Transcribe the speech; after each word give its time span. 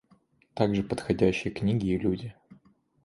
Также 0.55 0.81
подходящие 0.81 1.53
книги 1.53 1.85
и 1.93 1.99
люди. 1.99 2.35